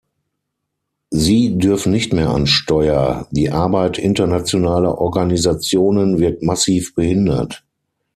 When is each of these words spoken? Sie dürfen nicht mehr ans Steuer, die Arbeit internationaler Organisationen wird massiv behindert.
Sie 1.11 1.59
dürfen 1.59 1.91
nicht 1.91 2.11
mehr 2.11 2.31
ans 2.31 2.49
Steuer, 2.49 3.27
die 3.29 3.51
Arbeit 3.51 3.99
internationaler 3.99 4.97
Organisationen 4.97 6.17
wird 6.17 6.41
massiv 6.41 6.95
behindert. 6.95 7.63